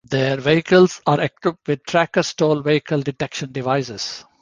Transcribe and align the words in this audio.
Their 0.09 0.37
vehicles 0.37 0.99
are 1.05 1.21
equipped 1.21 1.67
with 1.67 1.85
Tracker 1.85 2.23
stolen 2.23 2.63
vehicle 2.63 3.03
detection 3.03 3.51
devices. 3.51 4.25